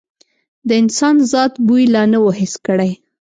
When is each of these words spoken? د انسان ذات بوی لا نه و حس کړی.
د 0.67 0.69
انسان 0.81 1.15
ذات 1.31 1.53
بوی 1.65 1.83
لا 1.93 2.03
نه 2.11 2.19
و 2.23 2.27
حس 2.39 2.53
کړی. 2.67 2.91